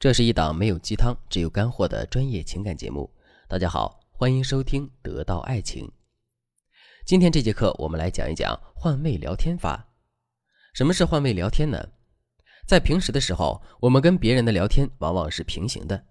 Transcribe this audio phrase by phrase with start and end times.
[0.00, 3.14] 这是一档没有鸡汤，只有干货的专业情感节目。
[3.46, 5.86] 大家好，欢迎收听《得到爱情》。
[7.04, 9.86] 今天这节课，我们来讲一讲换位聊天法。
[10.72, 11.86] 什么是换位聊天呢？
[12.66, 16.02] 在平时的时候，我们跟别人的聊天往往是平行的。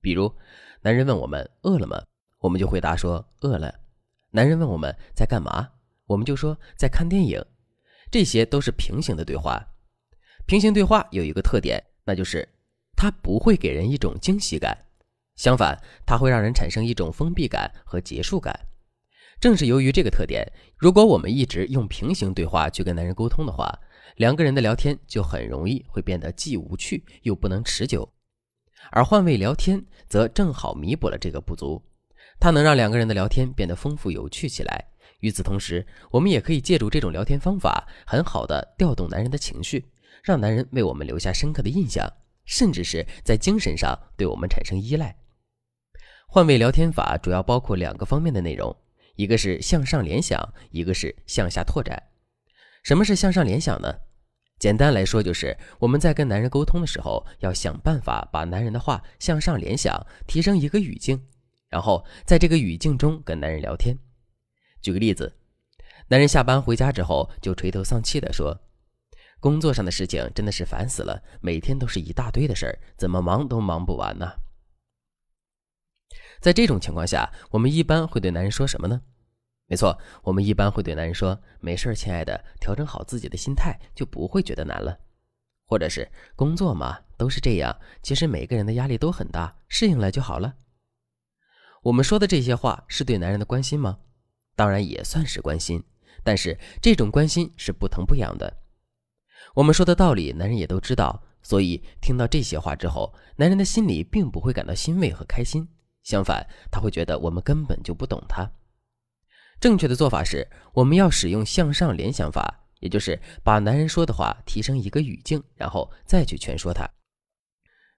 [0.00, 0.34] 比如，
[0.80, 2.02] 男人问我们饿了吗，
[2.38, 3.70] 我们就回答说饿了；
[4.30, 5.70] 男人问我们在干嘛，
[6.06, 7.44] 我们就说在看电影。
[8.10, 9.62] 这些都是平行的对话。
[10.46, 12.48] 平行对话有一个特点，那就是。
[12.96, 14.76] 它不会给人一种惊喜感，
[15.36, 18.58] 相反，它会让人产生一种封闭感和结束感。
[19.40, 23.78] 正是由于这个特点，如果我们一直用平行对话去跟男人沟通的话，
[24.16, 28.08] 两个人的聊天就很容易会变得既无趣又不能持久。
[28.90, 31.82] 而换位聊天则正好弥补了这个不足，
[32.38, 34.84] 它能让两个人的聊天变得丰富有趣起来。
[35.20, 39.84] 与此同时，我们也可以借助这种聊天方法，很好的调动男人的情绪，
[40.22, 42.06] 让男人为我们留下深刻的印象。
[42.44, 45.16] 甚至是在精神上对我们产生依赖。
[46.26, 48.76] 换位聊天法主要包括两个方面的内容，
[49.14, 52.02] 一个是向上联想，一个是向下拓展。
[52.82, 53.94] 什么是向上联想呢？
[54.58, 61.20] 简单来说，就是我们在跟男人沟通的时候，要想办法把男人的话向上联想，提升一个语境，
[61.68, 63.96] 然后在这个语境中跟男人聊天。
[64.82, 65.36] 举个例子，
[66.08, 68.60] 男人下班回家之后，就垂头丧气地说。
[69.44, 74.26] 工作上的事情真的是烦死了，每天都是一大堆的事儿，怎么忙都忙不完呢？
[76.40, 79.02] 在这种情况下，我们一般会对男人说什么呢？
[79.66, 84.98] 没错，我们一般会对男人说：“没事，亲爱的，调整好自己的心态，就不会觉得难了。”
[85.68, 90.54] 或者是“工作嘛，都是这样，其实每个人的压力都很大，适应了就好了。”
[91.84, 93.98] 我们说的这些话是对男人的关心吗？
[94.56, 95.84] 当然也算是关心，
[96.22, 98.63] 但是这种关心是不疼不痒的。
[99.54, 105.68] 我们说的道理，男人也都知道，所以听到这些话之后，男人的心里并不会感到欣慰和开心，
[106.02, 108.50] 相反，他会觉得我们根本就不懂他。
[109.60, 116.84] 正确的做法是，我们要使用向上联想法，也就是把男人说的话提升一个语境，然后再去劝说他。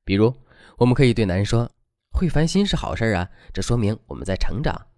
[0.04, 0.32] 比如，
[0.76, 1.70] 我们可以对男人说
[2.12, 4.88] ：“会烦心是好事啊，这说明我们在成长。”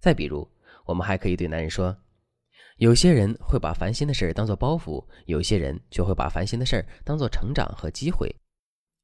[0.00, 0.48] 再比如，
[0.86, 1.98] 我们还可以对男人说。
[2.82, 8.28] 有些人会把烦心的事儿当做包袱，有些人却会把烦心的事儿当做成长和机会。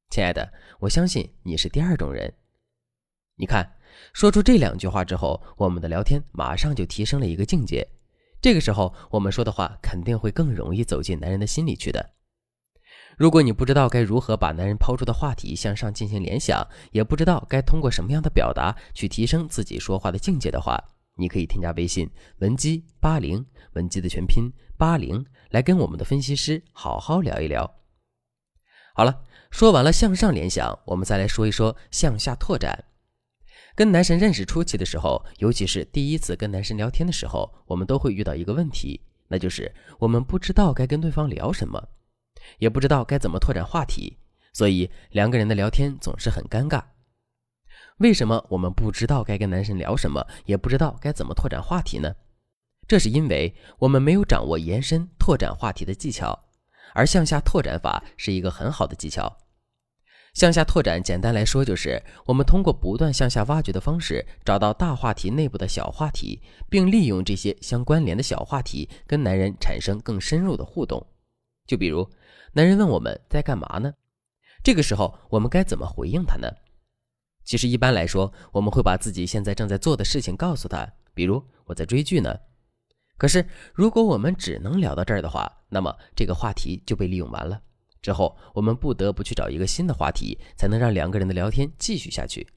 [0.09, 0.51] 亲爱的，
[0.81, 2.33] 我相信你是第二种人。
[3.37, 3.77] 你看，
[4.11, 7.87] 说出这两句话之后，我们的聊天马上就提升了一个境界。
[8.41, 12.05] 这个时候，我们说的话肯定会更容易走进男人的心里去的。
[13.15, 20.77] 如果你不知道该如何把男人抛出的话题向上进行联想，也不知道该通过什么样的表达去提升自己说话的境界的话，
[21.19, 22.09] 你可以添加微信
[22.39, 27.69] 文姬八零，文姬的全拼八零，来跟我们的分析师好好聊一聊。
[28.95, 32.85] 好了，说完了向上联想，我们再来说一说向下拓展。
[33.75, 41.89] 跟男神认识初期的时候，尤其是第一次跟男神聊天的时候，我们都会遇到一个问题，那就是我们不知道该跟对方聊什么，
[42.57, 44.17] 也不知道该怎么拓展话题，
[44.53, 46.83] 所以两个人的聊天总是很尴尬。
[47.99, 52.15] 为什么我们不知道该跟男神聊什么，也不知道该怎么拓展话题呢？
[52.87, 56.47] 这是因为我们没有掌握延伸拓展话题的技巧，
[56.93, 59.37] 而向下拓展法是一个很好的技巧。
[60.33, 71.05] 向下拓展，简单来说就是我们通过不断向下挖掘的方式，找到大话题内部的小话题，并利用这些相关联的小话题，跟男人产生更深入的互动。
[71.67, 72.09] 就比如，
[72.53, 73.93] 男人问我们在干嘛呢？
[74.63, 76.47] 这个时候，我们该怎么回应他呢？
[77.49, 82.37] 其实一般来说，我们会把自己现在正在做的事情告诉他，比如我在追剧呢。
[83.17, 83.43] 可是
[83.73, 87.59] 如果我们只能聊到这儿的话，那么这个话题就被利用完了。
[88.03, 92.47] 之后我们不得不去找一个新的话题，才能让两个人的聊天继续下去。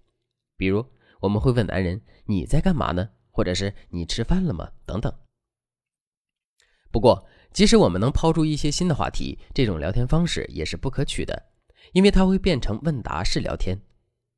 [0.59, 0.85] 比如
[1.21, 3.09] 我们会问男人你在干嘛呢？
[3.31, 4.73] 或者是你吃饭了吗？
[4.85, 5.11] 等等。
[6.91, 11.47] 不过即使我们能抛出一些新的话题，这种聊天方式也是不可取的，
[11.95, 13.81] 因为它会变成问答式聊天。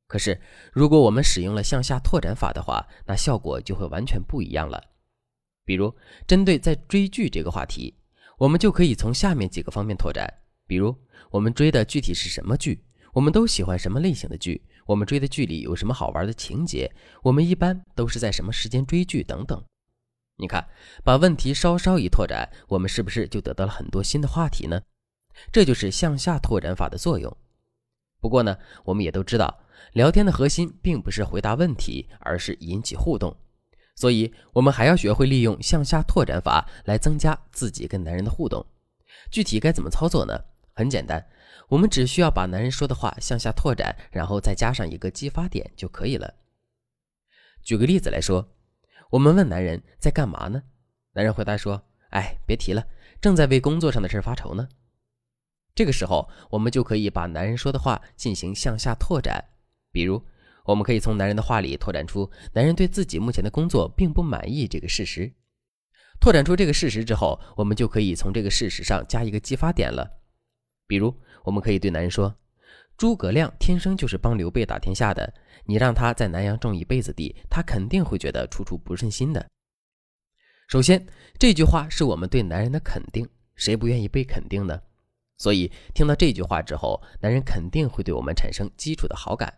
[0.07, 0.41] 可是，
[0.73, 4.83] 如果我们使用了向下拓展法的话，那效果就会完全不一样了。
[5.65, 5.95] 比如，
[6.27, 7.95] 针对在追剧这个话题，
[8.39, 10.33] 我们就可以从下面几个方面拓展。
[10.67, 10.95] 比如，
[11.31, 12.85] 我们追的具体是什么剧？
[13.13, 14.63] 我们都喜欢什么类型的剧？
[14.87, 16.93] 我们追的剧里有什么好玩的情节？
[17.23, 19.23] 我们一般都是在什么时间追剧？
[19.23, 19.65] 等等。
[20.37, 20.69] 你看，
[21.03, 24.83] 把问题稍稍一拓展，我们是不是就得到了很多新的话题呢？
[25.51, 27.35] 这就是向下拓展法的作用。
[28.21, 33.37] 不过呢，我们也都知道，聊天的核心并不是回答问题，而是引起互动。
[33.97, 38.65] 所以，我们还要学会利用向下拓展法来增加自己跟男人的互动。
[39.31, 40.37] 具体该怎么操作呢？
[40.73, 41.25] 很简单，
[41.69, 46.35] 我们只需要把男人说的话向下拓展，然后再加上一个激发点就可以了。
[47.63, 48.49] 举个例子来说，
[49.11, 50.65] 我们问男人在干嘛呢？
[51.13, 51.81] 男人回答说
[52.11, 52.85] ：“哎，别提了，
[53.21, 54.69] 正在为工作上的事发愁呢。”
[55.73, 59.45] 这个时候，我们就可以把男人说的话进行向下拓展。
[59.95, 60.21] 比如，
[60.65, 65.33] 我们可以从男人的话里拓展出男人对自己目前的工作并不满意这个事实。
[66.21, 70.11] 拓展出这个事实之后，我们就可以从这个事实上加一个激发点了。
[70.89, 71.15] 比如，
[71.45, 72.35] 我们可以对男人说
[72.99, 75.33] ：“诸葛亮天生就是帮刘备打天下的，
[75.65, 79.47] 你让他在南阳种一辈子地，他肯定会觉得处处不顺心的。”
[80.67, 81.07] 首先，
[81.39, 84.81] 这句话是我们对男人的肯定，谁不愿意被肯定呢？
[85.37, 89.53] 所以，听到这句话之后，男人肯定会对我们产生基础的好感。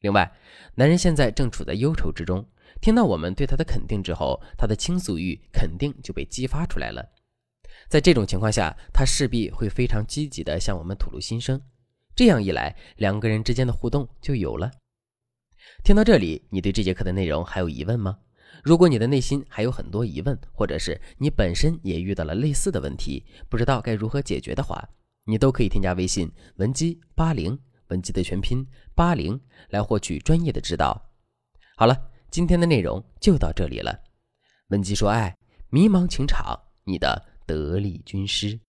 [0.00, 0.32] 另外，
[0.74, 2.46] 男人现在正处在忧愁之中，
[2.80, 7.06] 听到我们对他的肯定之后，他的倾诉欲肯定就被激发出来了。
[7.88, 11.60] 在这种情况下，他势必会非常积极地向我们吐露心声。
[12.14, 14.70] 这样一来，两个人之间的互动就有了。
[15.84, 18.18] 听到这里，你对这节课的内容还有疑问吗？
[18.64, 24.88] 如果你的内心还有很多疑问，或者是你本身也遇到了类似的问题，不知道该如何解决的话，
[25.24, 27.58] 你都可以添加微信文姬八零，
[27.90, 31.10] 文姬的全拼八零，来获取专业的指导。
[31.76, 34.00] 好了，今天的内容就到这里了。
[34.68, 35.36] 文姬说爱，
[35.68, 37.30] 迷茫情场，你的。
[37.50, 38.60] 得力军师。